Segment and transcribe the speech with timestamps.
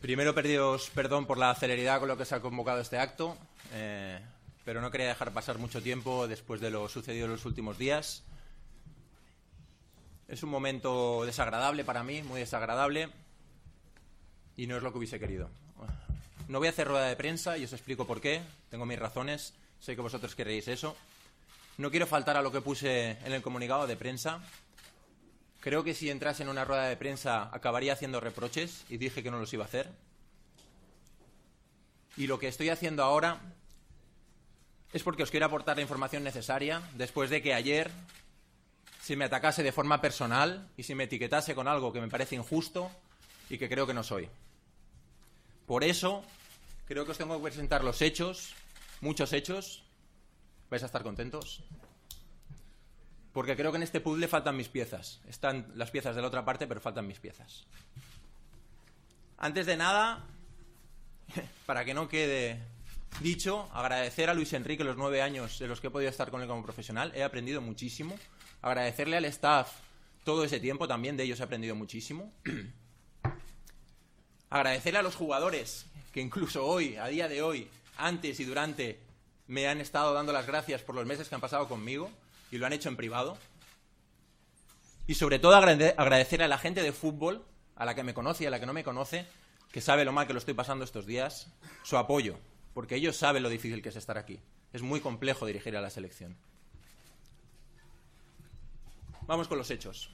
[0.00, 3.36] Primero, pediros perdón por la celeridad con lo que se ha convocado este acto,
[3.72, 4.18] eh,
[4.64, 8.24] pero no quería dejar pasar mucho tiempo después de lo sucedido en los últimos días.
[10.26, 13.10] Es un momento desagradable para mí, muy desagradable,
[14.56, 15.50] y no es lo que hubiese querido.
[16.48, 18.42] No voy a hacer rueda de prensa y os explico por qué.
[18.70, 20.96] Tengo mis razones, sé que vosotros queréis eso.
[21.76, 24.40] No quiero faltar a lo que puse en el comunicado de prensa.
[25.60, 29.30] Creo que si entrase en una rueda de prensa acabaría haciendo reproches y dije que
[29.30, 29.90] no los iba a hacer.
[32.16, 33.40] Y lo que estoy haciendo ahora
[34.92, 37.90] es porque os quiero aportar la información necesaria después de que ayer
[39.02, 42.36] se me atacase de forma personal y se me etiquetase con algo que me parece
[42.36, 42.90] injusto
[43.48, 44.28] y que creo que no soy.
[45.66, 46.24] Por eso
[46.86, 48.54] creo que os tengo que presentar los hechos,
[49.00, 49.82] muchos hechos.
[50.70, 51.62] ¿Vais a estar contentos?
[53.32, 55.20] Porque creo que en este puzzle faltan mis piezas.
[55.28, 57.66] Están las piezas de la otra parte, pero faltan mis piezas.
[59.38, 60.26] Antes de nada,
[61.66, 62.60] para que no quede
[63.20, 66.42] dicho, agradecer a Luis Enrique los nueve años de los que he podido estar con
[66.42, 67.12] él como profesional.
[67.14, 68.18] He aprendido muchísimo.
[68.62, 69.70] Agradecerle al staff
[70.24, 72.32] todo ese tiempo, también de ellos he aprendido muchísimo.
[74.50, 78.98] Agradecerle a los jugadores, que incluso hoy, a día de hoy, antes y durante,
[79.46, 82.10] me han estado dando las gracias por los meses que han pasado conmigo
[82.50, 83.38] y lo han hecho en privado.
[85.06, 87.44] Y sobre todo agradecer a la gente de fútbol,
[87.76, 89.26] a la que me conoce y a la que no me conoce,
[89.72, 91.48] que sabe lo mal que lo estoy pasando estos días,
[91.82, 92.38] su apoyo,
[92.74, 94.40] porque ellos saben lo difícil que es estar aquí.
[94.72, 96.36] Es muy complejo dirigir a la selección.
[99.26, 100.10] Vamos con los hechos.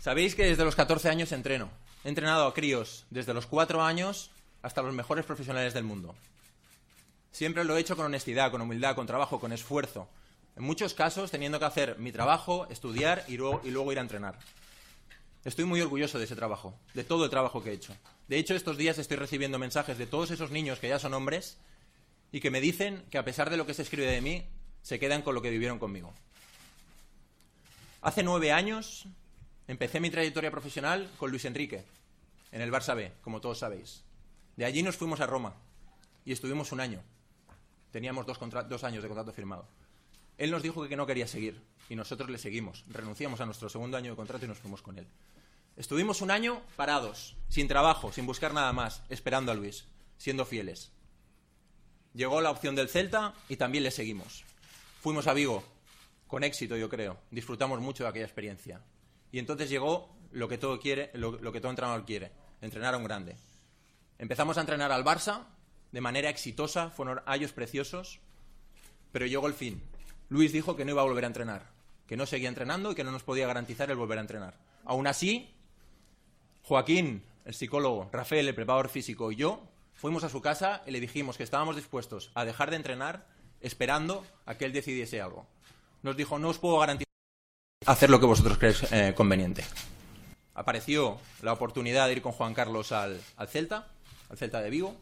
[0.00, 1.70] Sabéis que desde los 14 años entreno.
[2.04, 4.30] He entrenado a críos desde los 4 años
[4.60, 6.16] hasta los mejores profesionales del mundo.
[7.30, 10.08] Siempre lo he hecho con honestidad, con humildad, con trabajo, con esfuerzo.
[10.56, 14.02] En muchos casos teniendo que hacer mi trabajo, estudiar y luego, y luego ir a
[14.02, 14.38] entrenar.
[15.44, 17.96] Estoy muy orgulloso de ese trabajo, de todo el trabajo que he hecho.
[18.28, 21.58] De hecho, estos días estoy recibiendo mensajes de todos esos niños que ya son hombres
[22.30, 24.46] y que me dicen que a pesar de lo que se escribe de mí,
[24.82, 26.12] se quedan con lo que vivieron conmigo.
[28.00, 29.06] Hace nueve años
[29.68, 31.84] empecé mi trayectoria profesional con Luis Enrique,
[32.52, 34.04] en el Barça B, como todos sabéis.
[34.56, 35.54] De allí nos fuimos a Roma
[36.24, 37.00] y estuvimos un año.
[37.90, 38.38] Teníamos dos,
[38.68, 39.66] dos años de contrato firmado.
[40.42, 42.84] Él nos dijo que no quería seguir y nosotros le seguimos.
[42.88, 45.06] Renunciamos a nuestro segundo año de contrato y nos fuimos con él.
[45.76, 49.84] Estuvimos un año parados, sin trabajo, sin buscar nada más, esperando a Luis,
[50.18, 50.90] siendo fieles.
[52.12, 54.42] Llegó la opción del Celta y también le seguimos.
[55.00, 55.62] Fuimos a Vigo,
[56.26, 57.18] con éxito yo creo.
[57.30, 58.80] Disfrutamos mucho de aquella experiencia.
[59.30, 63.04] Y entonces llegó lo que todo quiere, lo, que todo entrenador quiere, entrenar a un
[63.04, 63.36] grande.
[64.18, 65.44] Empezamos a entrenar al Barça
[65.92, 68.18] de manera exitosa, fueron años preciosos,
[69.12, 69.80] pero llegó el fin.
[70.32, 71.66] Luis dijo que no iba a volver a entrenar,
[72.06, 74.54] que no seguía entrenando y que no nos podía garantizar el volver a entrenar.
[74.86, 75.50] Aún así,
[76.62, 79.62] Joaquín, el psicólogo, Rafael, el preparador físico y yo
[79.92, 83.26] fuimos a su casa y le dijimos que estábamos dispuestos a dejar de entrenar
[83.60, 85.46] esperando a que él decidiese algo.
[86.02, 87.12] Nos dijo, no os puedo garantizar
[87.84, 89.62] hacer lo que vosotros creéis eh, conveniente.
[90.54, 93.86] Apareció la oportunidad de ir con Juan Carlos al, al Celta,
[94.30, 94.96] al Celta de Vigo,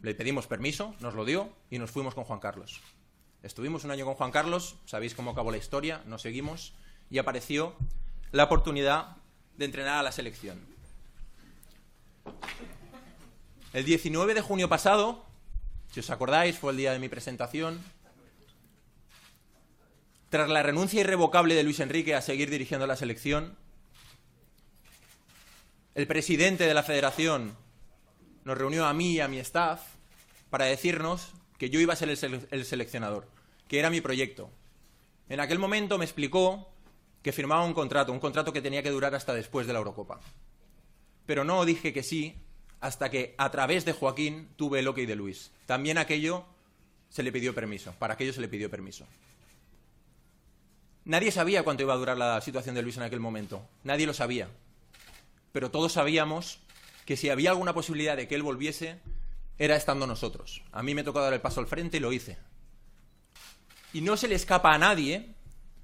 [0.00, 2.80] Le pedimos permiso, nos lo dio y nos fuimos con Juan Carlos.
[3.42, 6.74] Estuvimos un año con Juan Carlos, sabéis cómo acabó la historia, nos seguimos
[7.08, 7.74] y apareció
[8.32, 9.16] la oportunidad
[9.56, 10.60] de entrenar a la selección.
[13.72, 15.24] El 19 de junio pasado,
[15.90, 17.82] si os acordáis, fue el día de mi presentación.
[20.28, 23.56] Tras la renuncia irrevocable de Luis Enrique a seguir dirigiendo la selección,
[25.94, 27.56] el presidente de la federación
[28.44, 29.80] nos reunió a mí y a mi staff
[30.50, 33.28] para decirnos que yo iba a ser el, seleccionador,
[33.68, 34.50] que era mi proyecto.
[35.28, 36.72] En aquel momento me explicó
[37.22, 40.20] que firmaba un contrato, un contrato que tenía que durar hasta después de la Eurocopa.
[41.26, 42.34] Pero no dije que sí
[42.80, 45.50] hasta que a través de Joaquín tuve el ok de Luis.
[45.66, 46.46] También aquello
[47.10, 49.04] se le pidió permiso, para aquello se le pidió permiso.
[51.04, 54.14] Nadie sabía cuánto iba a durar la situación de Luis en aquel momento, nadie lo
[54.14, 54.48] sabía.
[55.52, 56.60] Pero todos sabíamos
[57.04, 58.98] que si había alguna posibilidad de que él volviese,
[59.60, 60.62] era estando nosotros.
[60.72, 62.38] A mí me tocó dar el paso al frente y lo hice.
[63.92, 65.34] Y no se le escapa a nadie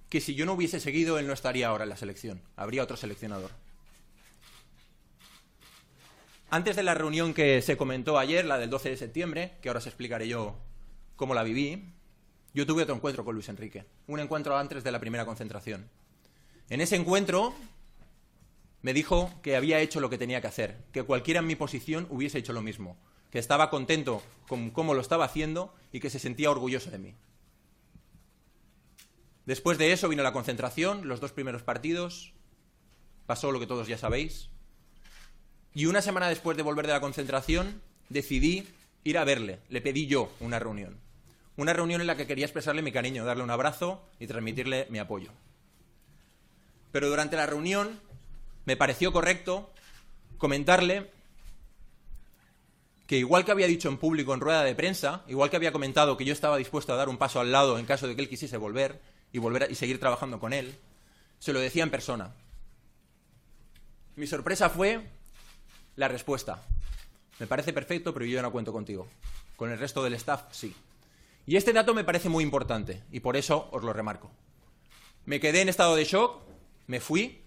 [0.09, 2.41] que si yo no hubiese seguido, él no estaría ahora en la selección.
[2.57, 3.51] Habría otro seleccionador.
[6.49, 9.81] Antes de la reunión que se comentó ayer, la del 12 de septiembre, que ahora
[9.81, 10.57] os explicaré yo
[11.15, 11.93] cómo la viví,
[12.55, 13.85] yo tuve otro encuentro con Luis Enrique.
[14.07, 15.91] Un encuentro antes de la primera concentración.
[16.71, 17.53] En ese encuentro
[18.81, 22.07] me dijo que había hecho lo que tenía que hacer, que cualquiera en mi posición
[22.09, 22.97] hubiese hecho lo mismo,
[23.37, 27.15] que estaba contento con cómo lo estaba haciendo y que se sentía orgulloso de mí.
[29.45, 32.33] Después de eso vino la concentración, los dos primeros partidos,
[33.27, 34.49] pasó lo que todos ya sabéis,
[35.75, 38.67] y una semana después de volver de la concentración decidí
[39.05, 40.99] ir a verle, le pedí yo una reunión.
[41.59, 44.99] Una reunión en la que quería expresarle mi cariño, darle un abrazo y transmitirle mi
[44.99, 45.29] apoyo.
[46.91, 48.01] Pero durante la reunión
[48.65, 49.71] me pareció correcto
[50.39, 51.11] comentarle
[53.07, 56.17] que igual que había dicho en público en rueda de prensa, igual que había comentado
[56.17, 58.29] que yo estaba dispuesto a dar un paso al lado en caso de que él
[58.29, 59.01] quisiese volver
[59.33, 60.75] y volver y seguir trabajando con él,
[61.39, 62.35] se lo decía en persona.
[64.17, 65.07] Mi sorpresa fue
[65.95, 66.63] la respuesta.
[67.39, 69.07] Me parece perfecto, pero yo no cuento contigo.
[69.57, 70.75] Con el resto del staff, sí.
[71.47, 74.31] Y este dato me parece muy importante, y por eso os lo remarco.
[75.27, 76.41] Me quedé en estado de shock,
[76.87, 77.43] me fui,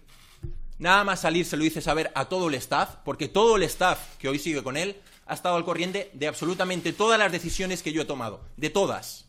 [0.78, 4.16] nada más salir se lo hice saber a todo el staff, porque todo el staff
[4.16, 4.96] que hoy sigue con él
[5.30, 9.26] ha estado al corriente de absolutamente todas las decisiones que yo he tomado, de todas.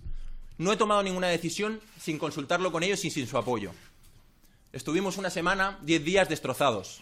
[0.58, 3.72] No he tomado ninguna decisión sin consultarlo con ellos y sin su apoyo.
[4.74, 7.02] Estuvimos una semana, diez días destrozados,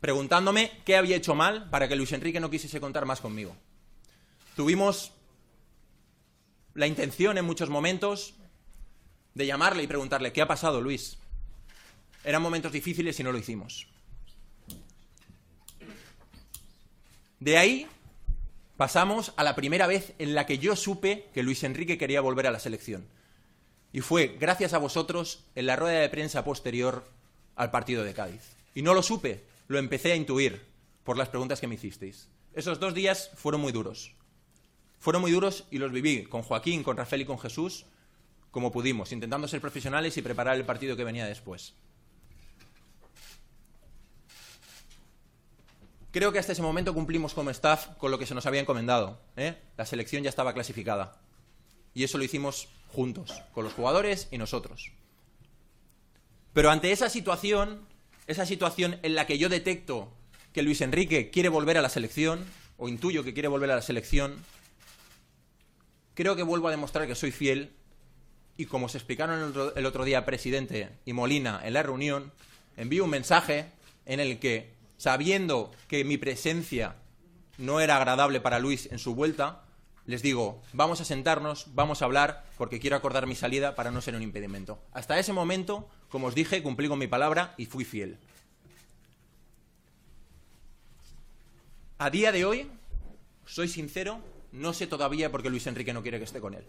[0.00, 3.56] preguntándome qué había hecho mal para que Luis Enrique no quisiese contar más conmigo.
[4.54, 5.12] Tuvimos
[6.74, 8.34] la intención en muchos momentos
[9.32, 11.16] de llamarle y preguntarle, ¿qué ha pasado, Luis?
[12.22, 13.86] Eran momentos difíciles y no lo hicimos.
[17.38, 17.88] De ahí
[18.80, 22.46] pasamos a la primera vez en la que yo supe que Luis Enrique quería volver
[22.46, 23.06] a la selección.
[23.92, 27.04] Y fue gracias a vosotros en la rueda de prensa posterior
[27.56, 28.56] al partido de Cádiz.
[28.74, 30.62] Y no lo supe, lo empecé a intuir
[31.04, 32.28] por las preguntas que me hicisteis.
[32.54, 34.14] Esos dos días fueron muy duros.
[34.98, 37.84] Fueron muy duros y los viví con Joaquín, con Rafael y con Jesús
[38.50, 41.74] como pudimos, intentando ser profesionales y preparar el partido que venía después.
[46.10, 49.20] Creo que hasta ese momento cumplimos como staff con lo que se nos había encomendado.
[49.36, 49.56] ¿eh?
[49.76, 51.20] La selección ya estaba clasificada.
[51.94, 54.92] Y eso lo hicimos juntos, con los jugadores y nosotros.
[56.52, 57.86] Pero ante esa situación,
[58.26, 60.12] esa situación en la que yo detecto
[60.52, 62.44] que Luis Enrique quiere volver a la selección,
[62.76, 64.34] o intuyo que quiere volver a la selección,
[66.14, 67.72] creo que vuelvo a demostrar que soy fiel
[68.56, 72.32] y como se explicaron el otro, día presidente y Molina en la reunión,
[72.76, 73.66] envío un mensaje
[74.06, 76.96] en el que sabiendo que mi presencia
[77.56, 79.62] no era agradable para Luis en su vuelta,
[80.04, 84.02] les digo, vamos a sentarnos, vamos a hablar, porque quiero acordar mi salida para no
[84.02, 84.78] ser un impedimento.
[84.92, 88.18] Hasta ese momento, como os dije, cumplí con mi palabra y fui fiel.
[91.96, 92.70] A día de hoy,
[93.46, 94.20] soy sincero,
[94.52, 96.64] no sé todavía por qué Luis Enrique no quiere que esté con él.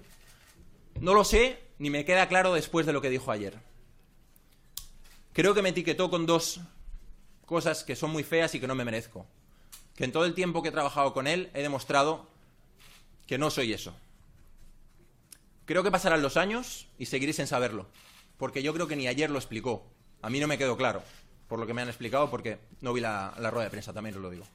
[1.01, 3.59] No lo sé, ni me queda claro después de lo que dijo ayer.
[5.33, 6.61] Creo que me etiquetó con dos
[7.45, 9.25] cosas que son muy feas y que no me merezco.
[9.95, 12.27] Que en todo el tiempo que he trabajado con él he demostrado
[13.27, 13.95] que no soy eso.
[15.65, 17.87] Creo que pasarán los años y seguiréis en saberlo,
[18.37, 19.85] porque yo creo que ni ayer lo explicó.
[20.21, 21.03] A mí no me quedó claro,
[21.47, 24.15] por lo que me han explicado, porque no vi la, la rueda de prensa, también
[24.15, 24.45] os lo digo.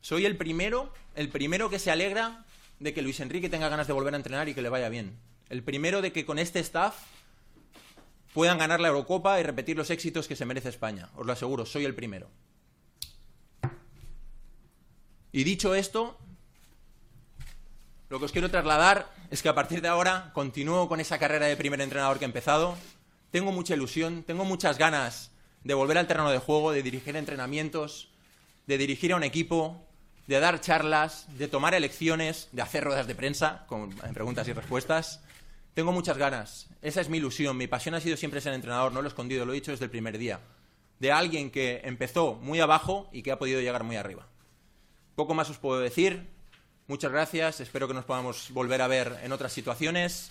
[0.00, 2.44] Soy el primero, el primero que se alegra
[2.78, 5.18] de que Luis Enrique tenga ganas de volver a entrenar y que le vaya bien.
[5.48, 6.94] El primero de que con este staff
[8.36, 11.08] puedan ganar la Eurocopa y repetir los éxitos que se merece España.
[11.16, 12.28] Os lo aseguro, soy el primero.
[15.32, 16.18] Y dicho esto,
[18.10, 21.46] lo que os quiero trasladar es que a partir de ahora continúo con esa carrera
[21.46, 22.76] de primer entrenador que he empezado.
[23.30, 25.30] Tengo mucha ilusión, tengo muchas ganas
[25.64, 28.10] de volver al terreno de juego, de dirigir entrenamientos,
[28.66, 29.82] de dirigir a un equipo,
[30.26, 35.22] de dar charlas, de tomar elecciones, de hacer ruedas de prensa con preguntas y respuestas.
[35.76, 36.68] Tengo muchas ganas.
[36.80, 37.54] Esa es mi ilusión.
[37.54, 39.84] Mi pasión ha sido siempre ser entrenador, no lo he escondido, lo he dicho desde
[39.84, 40.40] el primer día.
[41.00, 44.26] De alguien que empezó muy abajo y que ha podido llegar muy arriba.
[45.16, 46.30] Poco más os puedo decir.
[46.86, 47.60] Muchas gracias.
[47.60, 50.30] Espero que nos podamos volver a ver en otras situaciones.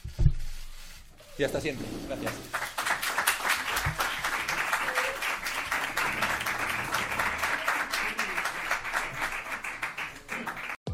[1.37, 1.85] Y hasta siempre.
[2.07, 2.33] Gracias.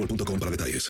[0.00, 0.89] boostmobile.com para detalles.